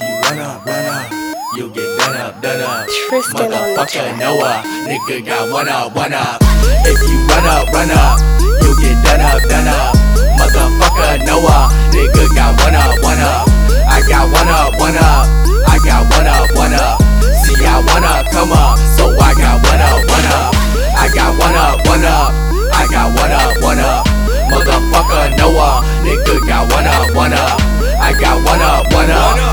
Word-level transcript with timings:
you 0.00 0.06
run 0.26 0.38
up, 0.38 0.66
run 0.66 0.84
up, 0.86 1.12
you'll 1.56 1.68
get 1.68 1.86
done 1.98 2.16
up, 2.16 2.42
done 2.42 2.60
up. 2.60 2.88
Tristan 3.08 3.50
Motherfucker. 3.50 4.18
Noah, 4.18 4.62
nigga 4.88 5.24
got 5.24 5.50
one 5.52 5.68
up, 5.68 5.94
one 5.94 6.12
up. 6.12 6.40
If 6.82 6.98
you 7.06 7.18
run 7.30 7.46
up, 7.46 7.70
run 7.70 7.90
up, 7.94 8.18
you 8.42 8.70
get 8.82 8.96
done 9.06 9.22
up, 9.22 9.42
done 9.46 9.68
up. 9.68 9.94
Motherfucker 10.34 11.22
Noah, 11.26 11.70
nigga 11.94 12.26
got 12.34 12.58
one 12.58 12.74
up, 12.74 12.98
one 13.02 13.20
up. 13.22 13.46
I 13.86 14.02
got 14.08 14.26
one 14.32 14.48
up, 14.48 14.74
one 14.80 14.98
up. 14.98 15.26
I 15.68 15.78
got 15.84 16.02
one 16.10 16.26
up, 16.26 16.50
one 16.56 16.74
up. 16.74 16.98
See, 17.44 17.62
I 17.62 17.78
wanna 17.86 18.26
come 18.30 18.50
up, 18.50 18.78
so 18.98 19.14
I 19.14 19.34
got 19.34 19.62
one 19.62 19.78
up, 19.78 20.00
one 20.10 20.26
up. 20.34 20.54
I 20.98 21.06
got 21.14 21.38
one 21.38 21.54
up, 21.54 21.86
one 21.86 22.04
up. 22.04 22.32
I 22.74 22.86
got 22.90 23.14
one 23.14 23.30
up, 23.30 23.62
one 23.62 23.78
up. 23.78 24.06
Motherfucker 24.50 25.36
Noah, 25.38 25.86
nigga 26.02 26.46
got 26.46 26.72
one 26.72 26.86
up, 26.86 27.14
one 27.14 27.32
up. 27.32 27.60
I 28.00 28.12
got 28.18 28.36
one 28.44 28.60
up, 28.60 28.92
one 28.92 29.10
up. 29.10 29.43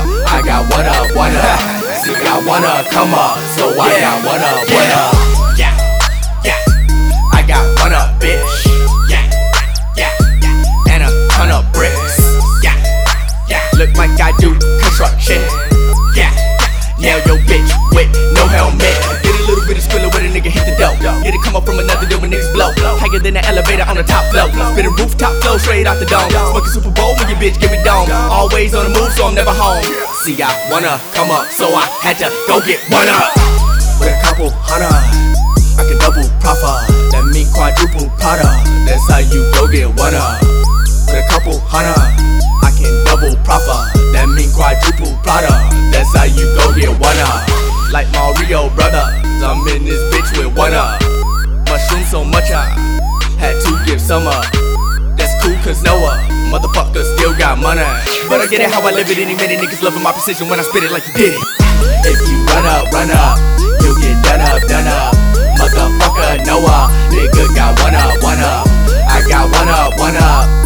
I 0.52 0.60
got 0.60 0.76
one 0.76 0.84
up, 0.84 1.16
one 1.16 1.34
up. 1.34 1.60
See, 2.04 2.14
I 2.14 2.42
wanna 2.44 2.84
come 2.90 3.14
up, 3.14 3.38
so 3.56 3.70
I 3.80 3.98
got 4.00 4.22
one 4.22 4.42
up, 4.42 4.60
one 4.68 4.90
up. 4.92 5.56
Yeah, 5.56 5.72
yeah. 6.44 6.58
I 7.32 7.42
got 7.48 7.64
one 7.80 7.94
up, 7.94 8.20
bitch. 8.20 8.68
Yeah, 9.08 9.24
yeah, 9.96 10.12
yeah. 10.42 10.92
And 10.92 11.04
a 11.04 11.28
ton 11.30 11.50
of 11.50 11.72
bricks. 11.72 12.20
Yeah, 12.62 12.76
yeah. 13.48 13.66
Look 13.78 13.96
like 13.96 14.20
I 14.20 14.36
do 14.40 14.52
construction. 14.78 15.40
Yeah, 16.14 16.28
nail 16.98 17.16
your 17.24 17.38
bitch 17.48 17.72
with 17.96 18.12
no 18.34 18.46
helmet. 18.46 19.11
Niggas 22.32 22.48
blow. 22.56 22.72
Higher 22.96 23.20
than 23.20 23.34
the 23.34 23.44
elevator 23.44 23.84
on 23.84 24.00
the 24.00 24.02
top 24.02 24.24
floor. 24.32 24.48
Spitting 24.72 24.96
rooftop 24.96 25.36
flow 25.44 25.60
straight 25.60 25.86
out 25.86 26.00
the 26.00 26.08
dome. 26.08 26.32
Smoking 26.32 26.72
Super 26.72 26.92
Bowl 26.96 27.12
when 27.20 27.28
your 27.28 27.36
bitch 27.36 27.60
give 27.60 27.70
me 27.70 27.78
dome. 27.84 28.08
Always 28.32 28.72
on 28.72 28.88
the 28.88 28.92
move, 28.96 29.12
so 29.12 29.28
I'm 29.28 29.36
never 29.36 29.52
home. 29.52 29.84
See, 30.24 30.40
I 30.40 30.48
wanna 30.72 30.96
come 31.12 31.28
up, 31.28 31.52
so 31.52 31.68
I 31.68 31.84
had 32.00 32.16
to 32.24 32.32
go 32.48 32.64
get 32.64 32.80
one 32.88 33.08
up. 33.12 33.28
With 34.00 34.08
a 34.08 34.16
couple 34.24 34.48
hundred, 34.64 34.88
I 35.76 35.82
can 35.84 35.98
double 36.00 36.24
profit. 36.40 36.88
That 37.12 37.28
mean 37.28 37.46
quadruple 37.52 38.08
Prada. 38.16 38.48
That's 38.88 39.04
how 39.12 39.20
you 39.20 39.44
go 39.52 39.68
get 39.68 39.92
one 40.00 40.16
up. 40.16 40.40
With 41.12 41.20
a 41.20 41.26
couple 41.28 41.60
hundred, 41.60 42.16
I 42.64 42.70
can 42.72 42.90
double 43.04 43.36
profit. 43.44 43.92
That 44.16 44.26
mean 44.32 44.48
quadruple 44.56 45.12
Prada. 45.20 45.52
That's 45.92 46.10
how 46.16 46.24
you 46.24 46.48
go 46.56 46.72
get 46.72 46.90
one 46.96 47.20
up. 47.28 47.44
Like 47.92 48.08
Mario 48.16 48.72
brother, 48.72 49.04
I'm 49.44 49.68
in 49.68 49.84
this 49.84 50.00
bitch 50.08 50.32
with 50.38 50.56
one 50.56 50.72
up. 50.72 51.11
So 52.12 52.22
much 52.22 52.52
I 52.52 52.68
had 53.40 53.56
to 53.64 53.72
give 53.86 53.98
some 53.98 54.26
up. 54.26 54.44
That's 55.16 55.32
cool 55.40 55.56
cause 55.64 55.82
Noah, 55.82 56.20
uh, 56.20 56.52
motherfucker 56.52 57.00
still 57.16 57.32
got 57.32 57.56
money. 57.56 57.80
But 58.28 58.42
I 58.42 58.46
get 58.46 58.60
it 58.60 58.70
how 58.70 58.84
I 58.86 58.92
live 58.92 59.08
it 59.08 59.16
any 59.16 59.34
minute. 59.34 59.64
Niggas 59.64 59.82
loving 59.82 60.02
my 60.02 60.12
precision 60.12 60.50
when 60.50 60.60
I 60.60 60.62
spit 60.62 60.84
it 60.84 60.92
like 60.92 61.06
you 61.08 61.14
did 61.14 61.32
it. 61.32 61.40
If 62.04 62.20
you 62.28 62.44
run 62.52 62.68
up, 62.68 62.92
run 62.92 63.08
up, 63.08 63.40
you 63.80 63.96
get 63.96 64.20
done 64.22 64.44
up, 64.44 64.60
done 64.68 64.84
up. 64.84 65.16
Motherfucker 65.56 66.44
Noah, 66.44 66.92
uh, 66.92 67.10
nigga 67.10 67.48
got 67.56 67.80
one 67.80 67.94
up, 67.94 68.22
one 68.22 68.40
up. 68.44 68.68
I 69.08 69.24
got 69.26 69.48
one 69.48 69.68
up, 69.68 69.98
one 69.98 70.16
up. 70.16 70.61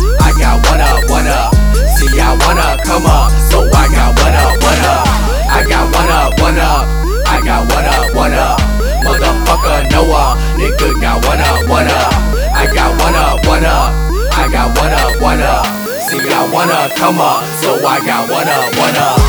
Wanna 16.56 16.88
come 16.96 17.20
up, 17.20 17.44
so 17.60 17.76
I 17.84 18.00
got 18.00 18.30
one 18.32 18.48
up, 18.48 18.72
one 18.80 18.96
up. 18.96 19.20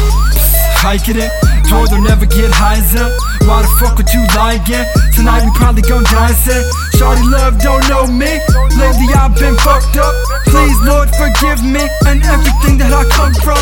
hiking 0.80 1.20
it. 1.20 1.30
Told 1.67 1.92
her 1.92 1.99
never 1.99 2.26
get 2.26 2.48
heiser. 2.55 3.11
Why 3.43 3.64
the 3.64 3.71
fuck 3.83 3.98
would 3.98 4.08
you 4.15 4.23
lie 4.32 4.55
again? 4.64 4.88
Tonight 5.11 5.43
we 5.43 5.52
probably 5.52 5.82
gon' 5.82 6.05
die 6.08 6.32
set. 6.32 6.64
Shorty 6.95 7.27
love 7.27 7.60
don't 7.60 7.83
know 7.92 8.08
me. 8.08 8.39
Lately 8.80 9.11
I've 9.11 9.36
been 9.36 9.60
fucked 9.60 9.98
up. 9.99 10.15
Please 10.48 10.80
Lord 10.88 11.11
forgive 11.20 11.60
me 11.67 11.83
and 12.08 12.23
everything 12.23 12.80
that 12.80 12.95
I 12.95 13.04
come 13.11 13.36
from. 13.44 13.57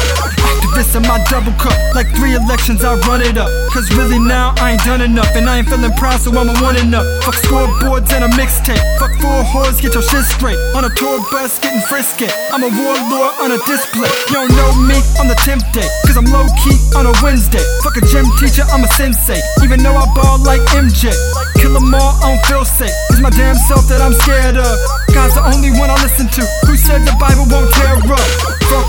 In 0.95 1.03
my 1.03 1.19
double 1.27 1.51
cup. 1.59 1.75
Like 1.91 2.07
three 2.15 2.39
elections 2.39 2.79
I 2.87 2.95
run 3.03 3.19
it 3.19 3.35
up. 3.35 3.51
Cause 3.75 3.91
really 3.99 4.17
now 4.17 4.55
I 4.63 4.79
ain't 4.79 4.83
done 4.87 5.01
enough. 5.01 5.27
And 5.35 5.43
I 5.43 5.59
ain't 5.59 5.67
feeling 5.67 5.91
proud 5.99 6.23
so 6.23 6.31
I'm 6.31 6.47
a 6.47 6.55
one 6.63 6.79
and 6.79 6.95
up. 6.95 7.03
Fuck 7.27 7.35
scoreboards 7.35 8.15
and 8.15 8.23
a 8.23 8.31
mixtape. 8.39 8.79
Fuck 8.95 9.11
four 9.19 9.43
whores, 9.43 9.81
get 9.83 9.91
your 9.91 10.03
shit 10.03 10.23
straight. 10.23 10.55
On 10.71 10.87
a 10.87 10.91
tour 10.95 11.19
bus 11.35 11.59
getting 11.59 11.83
frisky. 11.91 12.31
I'm 12.47 12.63
a 12.63 12.71
warlord 12.71 13.33
on 13.43 13.51
a 13.51 13.59
display. 13.67 14.07
You 14.31 14.39
don't 14.39 14.55
know 14.55 14.71
me 14.87 14.95
on 15.19 15.27
the 15.27 15.35
10th 15.43 15.67
day. 15.75 15.83
Cause 16.07 16.15
I'm 16.15 16.31
low 16.31 16.47
key 16.63 16.79
on 16.95 17.03
a 17.03 17.13
Wednesday. 17.19 17.63
Fuck 17.83 17.99
a 17.99 18.03
gym 18.07 18.23
teacher, 18.39 18.63
I'm 18.71 18.87
a 18.87 18.89
sensei. 18.95 19.43
Even 19.67 19.83
though 19.83 19.99
I 19.99 20.07
ball 20.15 20.39
like 20.47 20.63
MJ. 20.79 21.11
Kill 21.59 21.75
'em 21.75 21.91
all, 21.91 22.15
I 22.23 22.31
don't 22.31 22.43
feel 22.47 22.63
safe. 22.63 22.95
It's 23.11 23.19
my 23.19 23.35
damn 23.35 23.59
self 23.67 23.83
that 23.91 23.99
I'm 23.99 24.15
scared 24.23 24.55
of. 24.55 24.75
God's 25.11 25.35
the 25.35 25.43
only 25.43 25.75
one 25.75 25.91
I 25.91 25.99
listen 25.99 26.31
to. 26.39 26.43
Who 26.67 26.79
said 26.79 27.03
the 27.03 27.15
Bible 27.19 27.43
won't 27.51 27.67
tear 27.75 27.99
up? 27.99 28.29
Fuck 28.71 28.84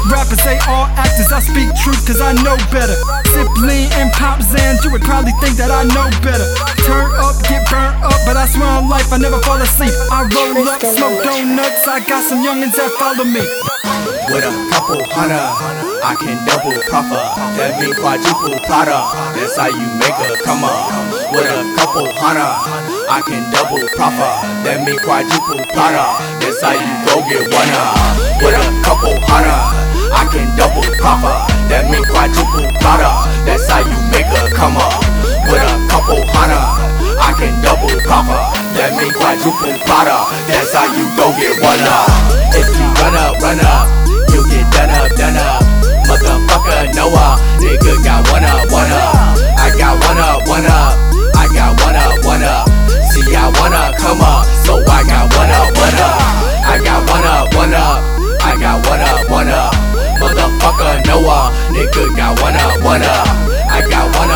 speak 1.56 1.72
truth 1.80 2.04
cause 2.04 2.20
I 2.20 2.36
know 2.44 2.60
better. 2.68 2.92
Sip 3.32 3.48
lean 3.64 3.88
and 3.96 4.12
pop 4.12 4.44
Zan, 4.44 4.76
you 4.84 4.92
would 4.92 5.00
probably 5.00 5.32
think 5.40 5.56
that 5.56 5.72
I 5.72 5.88
know 5.88 6.12
better. 6.20 6.44
Turn 6.84 7.08
up, 7.16 7.32
get 7.48 7.64
burnt 7.72 7.96
up, 8.04 8.20
but 8.28 8.36
I 8.36 8.44
swear 8.44 8.68
on 8.68 8.92
life 8.92 9.08
I 9.08 9.16
never 9.16 9.40
fall 9.40 9.56
asleep. 9.56 9.92
I 10.12 10.28
roll 10.28 10.68
up, 10.68 10.84
smoke 10.84 11.24
donuts, 11.24 11.88
I 11.88 12.04
got 12.04 12.20
some 12.28 12.44
youngins 12.44 12.76
that 12.76 12.92
follow 13.00 13.24
me. 13.24 13.40
With 14.28 14.44
a 14.44 14.52
couple 14.68 15.00
hundred, 15.16 15.48
I 16.04 16.12
can 16.20 16.36
double 16.44 16.76
profit. 16.92 17.24
That 17.56 17.80
mean 17.80 17.96
quadruple 17.96 18.60
Prada. 18.68 19.08
That's 19.32 19.56
how 19.56 19.72
you 19.72 19.86
make 19.96 20.18
a 20.28 20.36
come 20.44 20.60
up. 20.60 20.92
With 21.32 21.48
a 21.48 21.64
couple 21.80 22.04
hundred, 22.20 22.52
I 23.08 23.24
can 23.24 23.48
double 23.48 23.80
profit. 23.96 24.34
That 24.68 24.84
mean 24.84 24.98
quadruple 25.00 25.64
Prada. 25.72 26.20
That's 26.42 26.60
how 26.60 26.76
you 26.76 26.92
go 27.08 27.24
get 27.24 27.48
one 27.48 27.72
up. 27.80 27.96
With 28.44 28.60
a 28.60 28.66
couple 28.84 29.14
hundred, 29.24 29.86
I 30.12 30.26
can 30.28 30.48
double 30.58 30.75
That 31.06 31.86
mean 31.86 32.02
quadruple 32.02 32.66
Prada. 32.82 33.30
That's 33.46 33.70
how 33.70 33.78
you 33.78 33.94
make 34.10 34.26
a 34.26 34.50
come 34.50 34.74
up. 34.74 34.98
With 35.46 35.62
a 35.62 35.78
couple 35.86 36.18
hundred, 36.34 36.58
I 37.14 37.30
can 37.38 37.54
double 37.62 37.94
profit. 38.02 38.34
That 38.74 38.98
mean 38.98 39.14
quadruple 39.14 39.78
Prada. 39.86 40.26
That's 40.50 40.74
how 40.74 40.90
you 40.90 41.06
go 41.14 41.30
get 41.38 41.62
one 41.62 41.78
up. 41.86 42.10
If 42.50 42.66
you 42.74 42.86
run 42.98 43.14
up, 43.14 43.38
run 43.38 43.62
up. 43.62 43.86
You 44.34 44.42
get 44.50 44.66
done 44.74 44.90
up, 44.90 45.14
done 45.14 45.36
up. 45.38 45.45
good, 61.92 62.16
got 62.16 62.40
one 62.40 62.54
up, 62.54 62.82
one 62.82 63.02
up. 63.02 63.26
I 63.68 63.86
got 63.88 64.14
one 64.16 64.30
up. 64.30 64.35